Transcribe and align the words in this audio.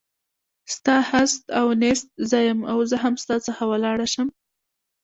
ستا 0.75 0.95
هست 1.11 1.41
او 1.59 1.67
نیست 1.81 2.07
زه 2.29 2.37
یم 2.47 2.59
او 2.71 2.79
زه 2.89 2.97
هم 3.03 3.15
ستا 3.23 3.35
څخه 3.47 3.63
ولاړه 3.71 4.07
شم. 4.13 4.27